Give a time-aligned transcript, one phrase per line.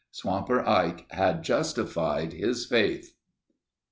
[0.09, 3.13] Swamper Ike had justified his faith.